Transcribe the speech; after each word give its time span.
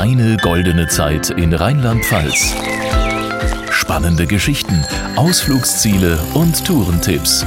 Deine 0.00 0.36
goldene 0.36 0.86
Zeit 0.86 1.30
in 1.30 1.52
Rheinland-Pfalz. 1.52 2.54
Spannende 3.72 4.28
Geschichten, 4.28 4.84
Ausflugsziele 5.16 6.20
und 6.34 6.64
Tourentipps. 6.64 7.44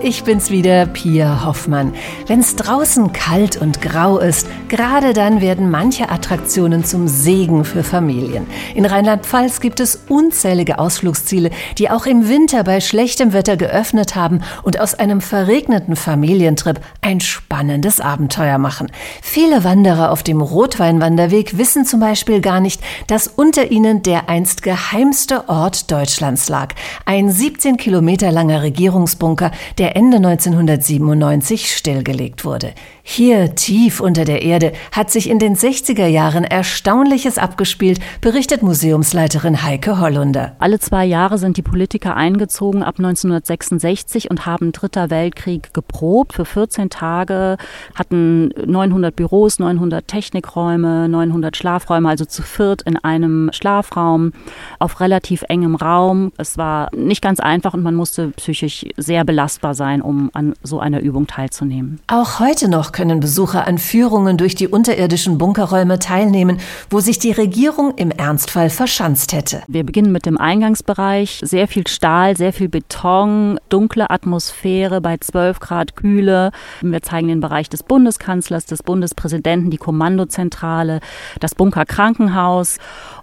Ich 0.00 0.22
bin's 0.22 0.50
wieder, 0.50 0.86
Pia 0.86 1.44
Hoffmann. 1.44 1.92
Wenn's 2.28 2.54
draußen 2.54 3.12
kalt 3.12 3.56
und 3.56 3.82
grau 3.82 4.18
ist, 4.18 4.46
gerade 4.68 5.12
dann 5.12 5.40
werden 5.40 5.70
manche 5.72 6.08
Attraktionen 6.08 6.84
zum 6.84 7.08
Segen 7.08 7.64
für 7.64 7.82
Familien. 7.82 8.46
In 8.76 8.84
Rheinland-Pfalz 8.84 9.60
gibt 9.60 9.80
es 9.80 10.04
unzählige 10.08 10.78
Ausflugsziele, 10.78 11.50
die 11.78 11.90
auch 11.90 12.06
im 12.06 12.28
Winter 12.28 12.62
bei 12.62 12.80
schlechtem 12.80 13.32
Wetter 13.32 13.56
geöffnet 13.56 14.14
haben 14.14 14.42
und 14.62 14.78
aus 14.78 14.94
einem 14.94 15.20
verregneten 15.20 15.96
Familientrip 15.96 16.78
ein 17.00 17.20
spannendes 17.20 18.00
Abenteuer 18.00 18.58
machen. 18.58 18.92
Viele 19.20 19.64
Wanderer 19.64 20.12
auf 20.12 20.22
dem 20.22 20.40
Rotweinwanderweg 20.40 21.58
wissen 21.58 21.84
zum 21.84 21.98
Beispiel 21.98 22.40
gar 22.40 22.60
nicht, 22.60 22.80
dass 23.08 23.26
unter 23.26 23.72
ihnen 23.72 24.02
der 24.04 24.28
einst 24.28 24.62
geheimste 24.62 25.48
Ort 25.48 25.90
Deutschlands 25.90 26.48
lag. 26.48 26.74
Ein 27.04 27.32
17 27.32 27.76
Kilometer 27.78 28.30
langer 28.30 28.62
Regierungsbunker, 28.62 29.50
der 29.76 29.87
Ende 29.96 30.18
1997 30.18 31.74
stillgelegt 31.74 32.44
wurde. 32.44 32.72
Hier, 33.02 33.54
tief 33.54 34.00
unter 34.00 34.26
der 34.26 34.42
Erde, 34.42 34.72
hat 34.92 35.10
sich 35.10 35.30
in 35.30 35.38
den 35.38 35.56
60er 35.56 36.06
Jahren 36.06 36.44
Erstaunliches 36.44 37.38
abgespielt, 37.38 38.00
berichtet 38.20 38.62
Museumsleiterin 38.62 39.62
Heike 39.62 39.98
Hollunder. 39.98 40.56
Alle 40.58 40.78
zwei 40.78 41.06
Jahre 41.06 41.38
sind 41.38 41.56
die 41.56 41.62
Politiker 41.62 42.16
eingezogen 42.16 42.82
ab 42.82 42.96
1966 42.98 44.30
und 44.30 44.44
haben 44.44 44.72
Dritter 44.72 45.08
Weltkrieg 45.08 45.72
geprobt. 45.72 46.34
Für 46.34 46.44
14 46.44 46.90
Tage 46.90 47.56
hatten 47.94 48.50
900 48.66 49.16
Büros, 49.16 49.58
900 49.58 50.06
Technikräume, 50.06 51.08
900 51.08 51.56
Schlafräume, 51.56 52.08
also 52.08 52.26
zu 52.26 52.42
viert 52.42 52.82
in 52.82 52.96
einem 52.96 53.50
Schlafraum 53.52 54.32
auf 54.78 55.00
relativ 55.00 55.44
engem 55.48 55.76
Raum. 55.76 56.32
Es 56.36 56.58
war 56.58 56.88
nicht 56.94 57.22
ganz 57.22 57.40
einfach 57.40 57.72
und 57.72 57.82
man 57.82 57.94
musste 57.94 58.28
psychisch 58.32 58.84
sehr 58.96 59.24
belastbar 59.24 59.74
sein, 59.74 59.77
um 60.02 60.30
an 60.32 60.54
so 60.62 60.80
einer 60.80 61.00
Übung 61.00 61.26
teilzunehmen. 61.26 62.00
Auch 62.06 62.40
heute 62.40 62.68
noch 62.68 62.92
können 62.92 63.20
Besucher 63.20 63.66
an 63.66 63.78
Führungen 63.78 64.36
durch 64.36 64.54
die 64.54 64.68
unterirdischen 64.68 65.38
Bunkerräume 65.38 65.98
teilnehmen, 65.98 66.58
wo 66.90 67.00
sich 67.00 67.18
die 67.18 67.32
Regierung 67.32 67.94
im 67.96 68.10
Ernstfall 68.10 68.70
verschanzt 68.70 69.32
hätte. 69.32 69.62
Wir 69.68 69.84
beginnen 69.84 70.12
mit 70.12 70.26
dem 70.26 70.38
Eingangsbereich. 70.38 71.40
Sehr 71.44 71.68
viel 71.68 71.86
Stahl, 71.86 72.36
sehr 72.36 72.52
viel 72.52 72.68
Beton, 72.68 73.58
dunkle 73.68 74.10
Atmosphäre 74.10 75.00
bei 75.00 75.16
12 75.16 75.60
Grad 75.60 75.96
Kühle. 75.96 76.50
Wir 76.82 77.02
zeigen 77.02 77.28
den 77.28 77.40
Bereich 77.40 77.68
des 77.68 77.82
Bundeskanzlers, 77.82 78.66
des 78.66 78.82
Bundespräsidenten, 78.82 79.70
die 79.70 79.76
Kommandozentrale, 79.76 81.00
das 81.40 81.54
Bunkerkrankenhaus. 81.54 82.78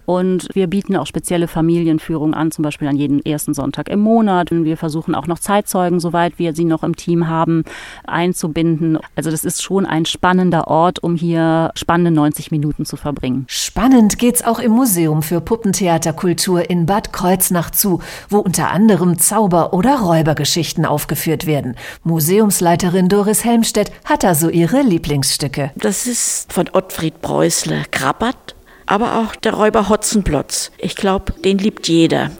Und 0.06 0.48
wir 0.54 0.68
bieten 0.68 0.96
auch 0.96 1.06
spezielle 1.06 1.48
Familienführungen 1.48 2.32
an, 2.32 2.52
zum 2.52 2.62
Beispiel 2.62 2.86
an 2.86 2.96
jeden 2.96 3.24
ersten 3.26 3.54
Sonntag 3.54 3.88
im 3.88 4.00
Monat. 4.00 4.50
Wir 4.52 4.76
versuchen 4.76 5.14
auch 5.16 5.26
noch 5.26 5.40
Zeitzeugen, 5.40 5.98
soweit 5.98 6.38
wir 6.38 6.45
sie 6.54 6.64
noch 6.64 6.82
im 6.82 6.96
Team 6.96 7.28
haben, 7.28 7.64
einzubinden. 8.06 8.98
Also 9.14 9.30
das 9.30 9.44
ist 9.44 9.62
schon 9.62 9.86
ein 9.86 10.06
spannender 10.06 10.68
Ort, 10.68 11.02
um 11.02 11.16
hier 11.16 11.70
spannende 11.74 12.10
90 12.10 12.50
Minuten 12.50 12.84
zu 12.84 12.96
verbringen. 12.96 13.44
Spannend 13.48 14.18
geht's 14.18 14.44
auch 14.44 14.58
im 14.58 14.72
Museum 14.72 15.22
für 15.22 15.40
Puppentheaterkultur 15.40 16.68
in 16.68 16.86
Bad 16.86 17.12
Kreuznach 17.12 17.70
zu, 17.70 18.00
wo 18.28 18.38
unter 18.38 18.70
anderem 18.70 19.18
Zauber- 19.18 19.72
oder 19.72 20.00
Räubergeschichten 20.00 20.84
aufgeführt 20.84 21.46
werden. 21.46 21.76
Museumsleiterin 22.04 23.08
Doris 23.08 23.44
Helmstedt 23.44 23.92
hat 24.04 24.24
da 24.24 24.34
so 24.34 24.48
ihre 24.48 24.82
Lieblingsstücke. 24.82 25.70
Das 25.76 26.06
ist 26.06 26.52
von 26.52 26.68
Ottfried 26.72 27.20
Preußler 27.20 27.84
Krabbert 27.90 28.56
aber 28.86 29.18
auch 29.18 29.34
der 29.36 29.54
Räuber 29.54 29.88
Hotzenplotz. 29.88 30.70
Ich 30.78 30.96
glaube, 30.96 31.32
den 31.32 31.58
liebt 31.58 31.88
jeder. 31.88 32.30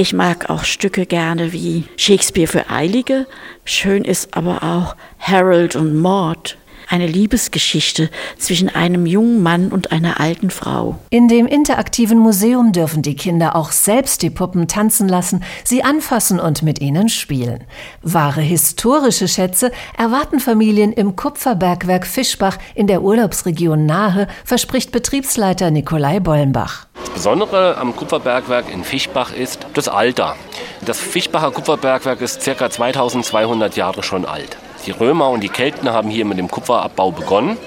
Ich 0.00 0.14
mag 0.14 0.48
auch 0.48 0.64
Stücke 0.64 1.04
gerne 1.04 1.52
wie 1.52 1.84
Shakespeare 1.98 2.46
für 2.46 2.70
Eilige. 2.70 3.26
Schön 3.66 4.02
ist 4.02 4.34
aber 4.34 4.62
auch 4.62 4.96
Harold 5.18 5.76
und 5.76 5.94
Maud 5.94 6.56
eine 6.88 7.06
Liebesgeschichte 7.06 8.08
zwischen 8.38 8.70
einem 8.70 9.04
jungen 9.04 9.42
Mann 9.42 9.70
und 9.70 9.92
einer 9.92 10.18
alten 10.18 10.48
Frau. 10.48 10.96
In 11.10 11.28
dem 11.28 11.46
interaktiven 11.46 12.18
Museum 12.18 12.72
dürfen 12.72 13.02
die 13.02 13.14
Kinder 13.14 13.54
auch 13.54 13.72
selbst 13.72 14.22
die 14.22 14.30
Puppen 14.30 14.68
tanzen 14.68 15.06
lassen, 15.06 15.44
sie 15.64 15.84
anfassen 15.84 16.40
und 16.40 16.62
mit 16.62 16.80
ihnen 16.80 17.10
spielen. 17.10 17.64
Wahre 18.00 18.40
historische 18.40 19.28
Schätze 19.28 19.70
erwarten 19.98 20.40
Familien 20.40 20.94
im 20.94 21.14
Kupferbergwerk 21.14 22.06
Fischbach 22.06 22.56
in 22.74 22.86
der 22.86 23.02
Urlaubsregion 23.02 23.84
Nahe, 23.84 24.28
verspricht 24.46 24.92
Betriebsleiter 24.92 25.70
Nikolai 25.70 26.20
Bollenbach. 26.20 26.86
Das 27.20 27.26
Besondere 27.26 27.76
am 27.76 27.94
Kupferbergwerk 27.94 28.72
in 28.72 28.82
Fischbach 28.82 29.34
ist 29.34 29.66
das 29.74 29.88
Alter. 29.88 30.36
Das 30.80 30.98
Fischbacher 30.98 31.50
Kupferbergwerk 31.50 32.22
ist 32.22 32.42
ca. 32.42 32.70
2200 32.70 33.76
Jahre 33.76 34.02
schon 34.02 34.24
alt. 34.24 34.56
Die 34.86 34.90
Römer 34.90 35.28
und 35.28 35.42
die 35.42 35.50
Kelten 35.50 35.90
haben 35.90 36.08
hier 36.08 36.24
mit 36.24 36.38
dem 36.38 36.50
Kupferabbau 36.50 37.10
begonnen. 37.10 37.58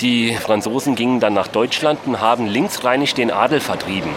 Die 0.00 0.34
Franzosen 0.34 0.94
gingen 0.94 1.20
dann 1.20 1.34
nach 1.34 1.48
Deutschland 1.48 2.00
und 2.06 2.22
haben 2.22 2.46
linksrheinig 2.46 3.12
den 3.12 3.30
Adel 3.30 3.60
vertrieben. 3.60 4.08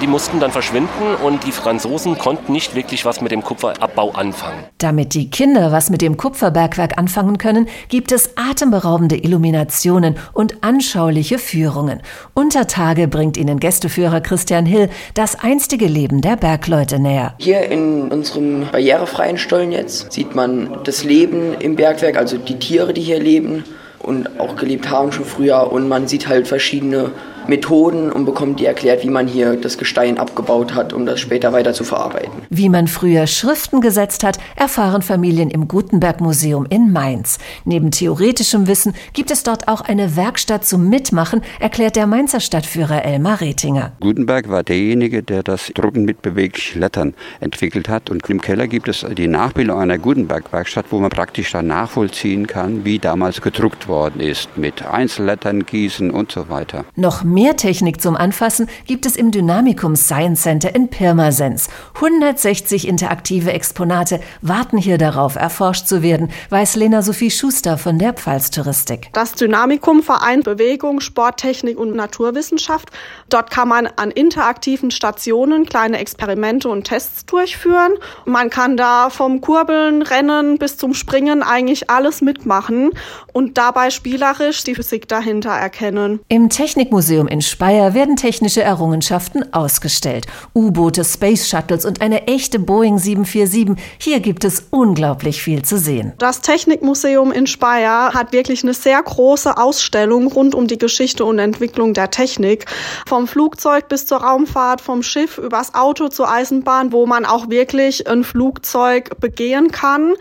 Die 0.00 0.06
mussten 0.06 0.38
dann 0.38 0.52
verschwinden 0.52 1.16
und 1.24 1.44
die 1.44 1.50
Franzosen 1.50 2.18
konnten 2.18 2.52
nicht 2.52 2.76
wirklich 2.76 3.04
was 3.04 3.20
mit 3.20 3.32
dem 3.32 3.42
Kupferabbau 3.42 4.12
anfangen. 4.12 4.62
Damit 4.78 5.12
die 5.12 5.28
Kinder 5.28 5.72
was 5.72 5.90
mit 5.90 6.02
dem 6.02 6.16
Kupferbergwerk 6.16 6.96
anfangen 6.98 7.36
können, 7.36 7.68
gibt 7.88 8.12
es 8.12 8.36
atemberaubende 8.36 9.16
Illuminationen 9.16 10.14
und 10.32 10.62
anschauliche 10.62 11.38
Führungen. 11.38 12.00
Unter 12.32 12.68
Tage 12.68 13.08
bringt 13.08 13.36
ihnen 13.36 13.58
Gästeführer 13.58 14.20
Christian 14.20 14.66
Hill 14.66 14.88
das 15.14 15.36
einstige 15.42 15.86
Leben 15.86 16.20
der 16.20 16.36
Bergleute 16.36 17.00
näher. 17.00 17.34
Hier 17.38 17.68
in 17.68 18.12
unserem 18.12 18.68
barrierefreien 18.70 19.36
Stollen 19.36 19.72
jetzt 19.72 20.12
sieht 20.12 20.36
man 20.36 20.78
das 20.84 21.02
Leben 21.02 21.54
im 21.58 21.74
Bergwerk, 21.74 22.16
also 22.16 22.38
die 22.38 22.60
Tiere, 22.60 22.92
die 22.92 23.02
hier 23.02 23.18
leben 23.18 23.64
und 23.98 24.38
auch 24.38 24.54
gelebt 24.54 24.90
haben 24.90 25.10
schon 25.10 25.24
früher. 25.24 25.72
Und 25.72 25.88
man 25.88 26.06
sieht 26.06 26.28
halt 26.28 26.46
verschiedene 26.46 27.10
Methoden 27.48 28.12
und 28.12 28.26
bekommt 28.26 28.60
die 28.60 28.66
erklärt, 28.66 29.02
wie 29.02 29.08
man 29.08 29.26
hier 29.26 29.56
das 29.56 29.78
Gestein 29.78 30.18
abgebaut 30.18 30.74
hat, 30.74 30.92
um 30.92 31.06
das 31.06 31.18
später 31.18 31.52
weiter 31.52 31.72
zu 31.72 31.82
verarbeiten. 31.82 32.30
Wie 32.50 32.68
man 32.68 32.86
früher 32.88 33.26
Schriften 33.26 33.80
gesetzt 33.80 34.22
hat, 34.22 34.38
erfahren 34.56 35.00
Familien 35.00 35.48
im 35.48 35.66
Gutenberg 35.66 36.20
Museum 36.20 36.66
in 36.68 36.92
Mainz. 36.92 37.38
Neben 37.64 37.90
theoretischem 37.90 38.66
Wissen 38.66 38.94
gibt 39.14 39.30
es 39.30 39.42
dort 39.44 39.66
auch 39.66 39.80
eine 39.80 40.14
Werkstatt 40.14 40.66
zum 40.66 40.90
Mitmachen, 40.90 41.40
erklärt 41.58 41.96
der 41.96 42.06
Mainzer 42.06 42.40
Stadtführer 42.40 43.04
Elmar 43.04 43.40
Retinger. 43.40 43.92
Gutenberg 44.00 44.50
war 44.50 44.62
derjenige, 44.62 45.22
der 45.22 45.42
das 45.42 45.72
Drucken 45.74 46.04
mit 46.04 46.20
beweglichen 46.20 46.80
Lettern 46.80 47.14
entwickelt 47.40 47.88
hat. 47.88 48.10
Und 48.10 48.28
im 48.28 48.42
Keller 48.42 48.68
gibt 48.68 48.88
es 48.88 49.06
die 49.16 49.26
Nachbildung 49.26 49.80
einer 49.80 49.96
Gutenberg-Werkstatt, 49.96 50.86
wo 50.90 50.98
man 50.98 51.10
praktisch 51.10 51.52
dann 51.52 51.68
nachvollziehen 51.68 52.46
kann, 52.46 52.84
wie 52.84 52.98
damals 52.98 53.40
gedruckt 53.40 53.88
worden 53.88 54.20
ist, 54.20 54.58
mit 54.58 54.84
Einzellettern, 54.84 55.64
Gießen 55.64 56.10
und 56.10 56.30
so 56.30 56.50
weiter. 56.50 56.84
Noch 56.94 57.24
mehr 57.24 57.37
Technik 57.38 58.00
zum 58.00 58.16
Anfassen 58.16 58.68
gibt 58.86 59.06
es 59.06 59.14
im 59.14 59.30
Dynamikum 59.30 59.94
Science 59.94 60.42
Center 60.42 60.74
in 60.74 60.88
Pirmasens. 60.88 61.68
160 61.94 62.88
interaktive 62.88 63.52
Exponate 63.52 64.18
warten 64.42 64.76
hier 64.76 64.98
darauf, 64.98 65.36
erforscht 65.36 65.86
zu 65.86 66.02
werden, 66.02 66.30
weiß 66.50 66.74
Lena 66.74 67.00
Sophie 67.00 67.30
Schuster 67.30 67.78
von 67.78 67.98
der 67.98 68.12
Pfalz-Touristik. 68.12 69.10
Das 69.12 69.34
Dynamikum 69.34 70.02
vereint 70.02 70.42
Bewegung, 70.42 70.98
Sporttechnik 70.98 71.78
und 71.78 71.94
Naturwissenschaft. 71.94 72.90
Dort 73.28 73.52
kann 73.52 73.68
man 73.68 73.86
an 73.86 74.10
interaktiven 74.10 74.90
Stationen 74.90 75.64
kleine 75.64 75.98
Experimente 75.98 76.68
und 76.68 76.84
Tests 76.88 77.24
durchführen. 77.24 77.92
Man 78.24 78.50
kann 78.50 78.76
da 78.76 79.10
vom 79.10 79.40
Kurbeln, 79.40 80.02
Rennen 80.02 80.58
bis 80.58 80.76
zum 80.76 80.92
Springen 80.92 81.44
eigentlich 81.44 81.88
alles 81.88 82.20
mitmachen 82.20 82.90
und 83.32 83.58
dabei 83.58 83.90
spielerisch 83.90 84.64
die 84.64 84.74
Physik 84.74 85.06
dahinter 85.06 85.50
erkennen. 85.50 86.18
Im 86.26 86.48
Technikmuseum 86.48 87.27
in 87.28 87.40
Speyer 87.40 87.94
werden 87.94 88.16
technische 88.16 88.62
Errungenschaften 88.62 89.52
ausgestellt. 89.52 90.26
U-Boote, 90.54 91.04
Space 91.04 91.48
Shuttles 91.48 91.84
und 91.84 92.00
eine 92.00 92.26
echte 92.26 92.58
Boeing 92.58 92.98
747. 92.98 93.76
Hier 93.98 94.20
gibt 94.20 94.44
es 94.44 94.66
unglaublich 94.70 95.42
viel 95.42 95.62
zu 95.62 95.78
sehen. 95.78 96.12
Das 96.18 96.40
Technikmuseum 96.40 97.32
in 97.32 97.46
Speyer 97.46 98.12
hat 98.14 98.32
wirklich 98.32 98.62
eine 98.62 98.74
sehr 98.74 99.02
große 99.02 99.56
Ausstellung 99.56 100.26
rund 100.28 100.54
um 100.54 100.66
die 100.66 100.78
Geschichte 100.78 101.24
und 101.24 101.38
Entwicklung 101.38 101.94
der 101.94 102.10
Technik. 102.10 102.66
Vom 103.06 103.28
Flugzeug 103.28 103.88
bis 103.88 104.06
zur 104.06 104.18
Raumfahrt, 104.18 104.80
vom 104.80 105.02
Schiff 105.02 105.38
übers 105.38 105.74
Auto 105.74 106.08
zur 106.08 106.30
Eisenbahn, 106.30 106.92
wo 106.92 107.06
man 107.06 107.24
auch 107.24 107.48
wirklich 107.48 108.08
ein 108.08 108.24
Flugzeug 108.24 109.20
begehen 109.20 109.70
kann 109.70 110.14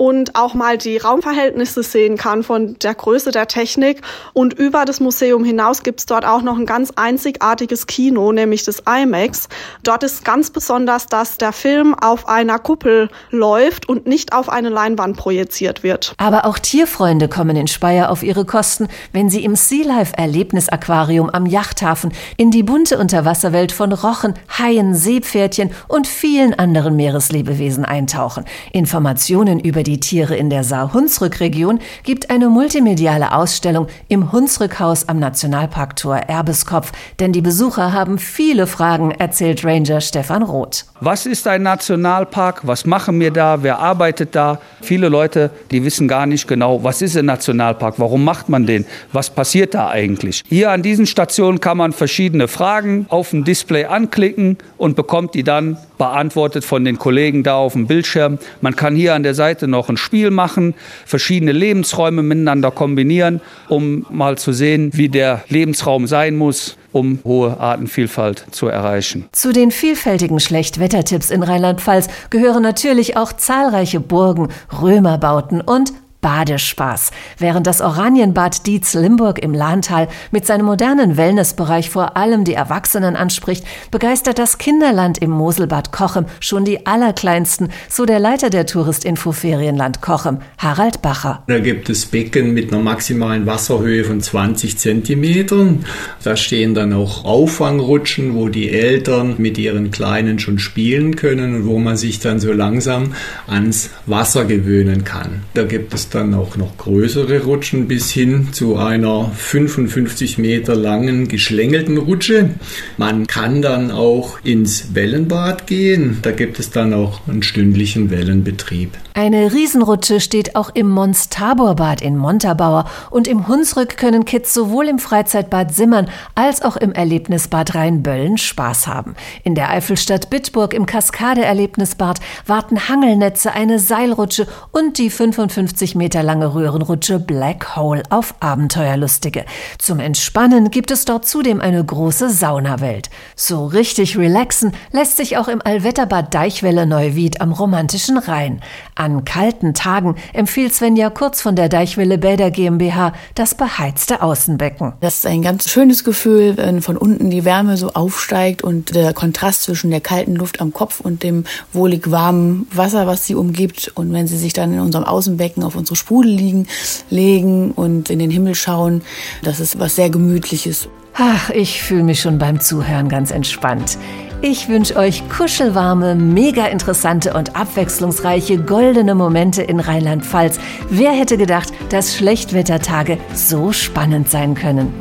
und 0.00 0.34
auch 0.34 0.54
mal 0.54 0.78
die 0.78 0.96
Raumverhältnisse 0.96 1.82
sehen 1.82 2.16
kann 2.16 2.42
von 2.42 2.74
der 2.78 2.94
Größe 2.94 3.32
der 3.32 3.48
Technik. 3.48 4.00
Und 4.32 4.54
über 4.54 4.86
das 4.86 4.98
Museum 4.98 5.44
hinaus 5.44 5.82
gibt 5.82 6.00
es 6.00 6.06
dort 6.06 6.24
auch 6.24 6.40
noch 6.40 6.56
ein 6.56 6.64
ganz 6.64 6.90
einzigartiges 6.96 7.86
Kino, 7.86 8.32
nämlich 8.32 8.64
das 8.64 8.82
IMAX. 8.88 9.50
Dort 9.82 10.02
ist 10.02 10.24
ganz 10.24 10.48
besonders, 10.48 11.04
dass 11.04 11.36
der 11.36 11.52
Film 11.52 11.94
auf 11.94 12.28
einer 12.28 12.58
Kuppel 12.58 13.10
läuft 13.30 13.90
und 13.90 14.06
nicht 14.06 14.32
auf 14.32 14.48
eine 14.48 14.70
Leinwand 14.70 15.18
projiziert 15.18 15.82
wird. 15.82 16.14
Aber 16.16 16.46
auch 16.46 16.58
Tierfreunde 16.58 17.28
kommen 17.28 17.56
in 17.56 17.68
Speyer 17.68 18.10
auf 18.10 18.22
ihre 18.22 18.46
Kosten, 18.46 18.88
wenn 19.12 19.28
sie 19.28 19.44
im 19.44 19.54
Sea 19.54 19.84
Life 19.84 20.14
Erlebnisaquarium 20.16 21.28
am 21.28 21.44
Yachthafen 21.44 22.14
in 22.38 22.50
die 22.50 22.62
bunte 22.62 22.96
Unterwasserwelt 22.96 23.70
von 23.70 23.92
Rochen, 23.92 24.32
Haien, 24.56 24.94
Seepferdchen 24.94 25.72
und 25.88 26.06
vielen 26.06 26.54
anderen 26.58 26.96
Meereslebewesen 26.96 27.84
eintauchen. 27.84 28.46
Informationen 28.72 29.60
über 29.60 29.82
die 29.82 29.89
Tiere 29.98 30.36
in 30.36 30.50
der 30.50 30.62
Saar-Hunsrück-Region 30.62 31.80
gibt 32.04 32.30
eine 32.30 32.48
multimediale 32.48 33.34
Ausstellung 33.34 33.88
im 34.08 34.30
Hunsrückhaus 34.30 35.08
am 35.08 35.18
Nationalparktor 35.18 36.16
Erbeskopf, 36.16 36.92
denn 37.18 37.32
die 37.32 37.40
Besucher 37.40 37.92
haben 37.92 38.18
viele 38.18 38.66
Fragen, 38.66 39.10
erzählt 39.10 39.64
Ranger 39.64 40.00
Stefan 40.00 40.42
Roth. 40.42 40.84
Was 41.00 41.26
ist 41.26 41.48
ein 41.48 41.62
Nationalpark? 41.62 42.60
Was 42.66 42.84
machen 42.84 43.18
wir 43.18 43.30
da? 43.30 43.62
Wer 43.62 43.78
arbeitet 43.78 44.34
da? 44.34 44.60
Viele 44.82 45.08
Leute, 45.08 45.50
die 45.70 45.82
wissen 45.82 46.06
gar 46.08 46.26
nicht 46.26 46.46
genau, 46.46 46.84
was 46.84 47.00
ist 47.00 47.16
ein 47.16 47.24
Nationalpark? 47.24 47.94
Warum 47.98 48.22
macht 48.22 48.48
man 48.50 48.66
den? 48.66 48.84
Was 49.12 49.30
passiert 49.30 49.74
da 49.74 49.88
eigentlich? 49.88 50.42
Hier 50.46 50.70
an 50.70 50.82
diesen 50.82 51.06
Stationen 51.06 51.60
kann 51.60 51.78
man 51.78 51.92
verschiedene 51.92 52.48
Fragen 52.48 53.06
auf 53.08 53.30
dem 53.30 53.44
Display 53.44 53.86
anklicken 53.86 54.58
und 54.76 54.94
bekommt 54.94 55.34
die 55.34 55.42
dann 55.42 55.78
beantwortet 55.96 56.64
von 56.64 56.84
den 56.84 56.98
Kollegen 56.98 57.42
da 57.42 57.56
auf 57.56 57.72
dem 57.72 57.86
Bildschirm. 57.86 58.38
Man 58.60 58.76
kann 58.76 58.94
hier 58.94 59.14
an 59.14 59.22
der 59.22 59.34
Seite 59.34 59.68
noch 59.68 59.79
ein 59.88 59.96
Spiel 59.96 60.30
machen, 60.30 60.74
verschiedene 61.06 61.52
Lebensräume 61.52 62.22
miteinander 62.22 62.70
kombinieren, 62.70 63.40
um 63.68 64.06
mal 64.10 64.38
zu 64.38 64.52
sehen, 64.52 64.90
wie 64.94 65.08
der 65.08 65.42
Lebensraum 65.48 66.06
sein 66.06 66.36
muss, 66.36 66.76
um 66.92 67.20
hohe 67.24 67.58
Artenvielfalt 67.58 68.46
zu 68.50 68.66
erreichen. 68.66 69.28
Zu 69.32 69.52
den 69.52 69.70
vielfältigen 69.70 70.40
Schlechtwettertipps 70.40 71.30
in 71.30 71.42
Rheinland-Pfalz 71.42 72.08
gehören 72.30 72.62
natürlich 72.62 73.16
auch 73.16 73.32
zahlreiche 73.32 74.00
Burgen, 74.00 74.48
Römerbauten 74.80 75.60
und 75.60 75.92
Badespaß. 76.20 77.10
Während 77.38 77.66
das 77.66 77.80
Oranienbad 77.80 78.66
Dietz-Limburg 78.66 79.38
im 79.38 79.54
Lahntal 79.54 80.08
mit 80.30 80.46
seinem 80.46 80.66
modernen 80.66 81.16
Wellnessbereich 81.16 81.90
vor 81.90 82.16
allem 82.16 82.44
die 82.44 82.54
Erwachsenen 82.54 83.16
anspricht, 83.16 83.64
begeistert 83.90 84.38
das 84.38 84.58
Kinderland 84.58 85.18
im 85.18 85.30
Moselbad 85.30 85.92
Kochem 85.92 86.26
schon 86.40 86.64
die 86.64 86.86
Allerkleinsten, 86.86 87.70
so 87.88 88.04
der 88.04 88.18
Leiter 88.18 88.50
der 88.50 88.66
Touristinfo 88.66 89.32
Ferienland 89.32 90.02
Kochem, 90.02 90.38
Harald 90.58 91.02
Bacher. 91.02 91.42
Da 91.46 91.58
gibt 91.58 91.88
es 91.88 92.06
Becken 92.06 92.52
mit 92.52 92.72
einer 92.72 92.82
maximalen 92.82 93.46
Wasserhöhe 93.46 94.04
von 94.04 94.20
20 94.20 94.78
Zentimetern. 94.78 95.84
Da 96.22 96.36
stehen 96.36 96.74
dann 96.74 96.92
auch 96.92 97.24
Auffangrutschen, 97.24 98.34
wo 98.34 98.48
die 98.48 98.70
Eltern 98.70 99.36
mit 99.38 99.56
ihren 99.56 99.90
Kleinen 99.90 100.38
schon 100.38 100.58
spielen 100.58 101.16
können 101.16 101.54
und 101.54 101.66
wo 101.66 101.78
man 101.78 101.96
sich 101.96 102.20
dann 102.20 102.40
so 102.40 102.52
langsam 102.52 103.14
ans 103.46 103.90
Wasser 104.06 104.44
gewöhnen 104.44 105.04
kann. 105.04 105.42
Da 105.54 105.64
gibt 105.64 105.94
es 105.94 106.09
dann 106.10 106.34
auch 106.34 106.56
noch 106.56 106.76
größere 106.76 107.44
Rutschen 107.44 107.88
bis 107.88 108.10
hin 108.10 108.48
zu 108.52 108.76
einer 108.76 109.30
55 109.34 110.38
Meter 110.38 110.74
langen 110.74 111.28
geschlängelten 111.28 111.96
Rutsche. 111.98 112.50
Man 112.96 113.26
kann 113.26 113.62
dann 113.62 113.90
auch 113.90 114.38
ins 114.44 114.94
Wellenbad 114.94 115.66
gehen. 115.66 116.18
Da 116.22 116.32
gibt 116.32 116.58
es 116.58 116.70
dann 116.70 116.92
auch 116.92 117.26
einen 117.28 117.42
stündlichen 117.42 118.10
Wellenbetrieb. 118.10 118.90
Eine 119.14 119.52
Riesenrutsche 119.52 120.20
steht 120.20 120.56
auch 120.56 120.70
im 120.72 120.88
Mons-Tabor-Bad 120.88 122.00
in 122.00 122.16
Montabaur 122.16 122.84
und 123.10 123.26
im 123.26 123.48
Hunsrück 123.48 123.96
können 123.96 124.24
Kids 124.24 124.54
sowohl 124.54 124.86
im 124.86 124.98
Freizeitbad 124.98 125.74
Simmern 125.74 126.08
als 126.34 126.62
auch 126.62 126.76
im 126.76 126.92
Erlebnisbad 126.92 127.74
Rheinböllen 127.74 128.38
Spaß 128.38 128.86
haben. 128.86 129.16
In 129.42 129.54
der 129.54 129.68
Eifelstadt 129.68 130.30
Bitburg 130.30 130.74
im 130.74 130.86
Kaskade-Erlebnisbad 130.86 132.20
warten 132.46 132.88
Hangelnetze, 132.88 133.52
eine 133.52 133.78
Seilrutsche 133.78 134.46
und 134.70 134.96
die 134.96 135.10
55 135.10 135.96
Meter 136.00 136.22
lange 136.22 136.54
Röhrenrutsche 136.54 137.18
Black 137.18 137.76
Hole 137.76 138.02
auf 138.08 138.34
Abenteuerlustige. 138.40 139.44
Zum 139.76 140.00
Entspannen 140.00 140.70
gibt 140.70 140.90
es 140.90 141.04
dort 141.04 141.26
zudem 141.26 141.60
eine 141.60 141.84
große 141.84 142.30
Saunawelt. 142.30 143.10
So 143.36 143.66
richtig 143.66 144.16
relaxen 144.16 144.72
lässt 144.92 145.18
sich 145.18 145.36
auch 145.36 145.46
im 145.46 145.60
Allwetterbad 145.62 146.32
Deichwelle 146.32 146.86
Neuwied 146.86 147.42
am 147.42 147.52
romantischen 147.52 148.16
Rhein. 148.16 148.62
An 148.94 149.26
kalten 149.26 149.74
Tagen 149.74 150.16
empfiehlt 150.32 150.72
Svenja 150.72 151.10
Kurz 151.10 151.42
von 151.42 151.54
der 151.54 151.68
Deichwelle 151.68 152.16
Bäder 152.16 152.50
GmbH 152.50 153.12
das 153.34 153.54
beheizte 153.54 154.22
Außenbecken. 154.22 154.94
Das 155.00 155.16
ist 155.16 155.26
ein 155.26 155.42
ganz 155.42 155.68
schönes 155.68 156.02
Gefühl, 156.02 156.56
wenn 156.56 156.80
von 156.80 156.96
unten 156.96 157.28
die 157.28 157.44
Wärme 157.44 157.76
so 157.76 157.90
aufsteigt 157.92 158.62
und 158.62 158.94
der 158.94 159.12
Kontrast 159.12 159.64
zwischen 159.64 159.90
der 159.90 160.00
kalten 160.00 160.34
Luft 160.34 160.62
am 160.62 160.72
Kopf 160.72 161.00
und 161.00 161.22
dem 161.22 161.44
wohlig 161.74 162.10
warmen 162.10 162.66
Wasser, 162.72 163.06
was 163.06 163.26
sie 163.26 163.34
umgibt. 163.34 163.92
Und 163.94 164.14
wenn 164.14 164.26
sie 164.26 164.38
sich 164.38 164.54
dann 164.54 164.72
in 164.72 164.80
unserem 164.80 165.04
Außenbecken 165.04 165.62
auf 165.62 165.76
unsere 165.90 165.96
Sprudel 165.96 166.32
liegen, 166.32 166.66
legen 167.10 167.72
und 167.72 168.08
in 168.10 168.20
den 168.20 168.30
Himmel 168.30 168.54
schauen, 168.54 169.02
das 169.42 169.60
ist 169.60 169.78
was 169.78 169.96
sehr 169.96 170.10
Gemütliches. 170.10 170.88
Ach, 171.14 171.50
ich 171.50 171.82
fühle 171.82 172.04
mich 172.04 172.20
schon 172.20 172.38
beim 172.38 172.60
Zuhören 172.60 173.08
ganz 173.08 173.32
entspannt. 173.32 173.98
Ich 174.42 174.68
wünsche 174.68 174.96
euch 174.96 175.28
kuschelwarme, 175.28 176.14
mega 176.14 176.66
interessante 176.66 177.34
und 177.34 177.56
abwechslungsreiche 177.56 178.58
goldene 178.58 179.14
Momente 179.14 179.62
in 179.62 179.80
Rheinland-Pfalz. 179.80 180.58
Wer 180.88 181.10
hätte 181.10 181.36
gedacht, 181.36 181.70
dass 181.90 182.16
Schlechtwettertage 182.16 183.18
so 183.34 183.72
spannend 183.72 184.30
sein 184.30 184.54
können? 184.54 184.94